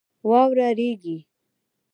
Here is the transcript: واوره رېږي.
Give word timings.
واوره 0.29 0.69
رېږي. 0.77 1.17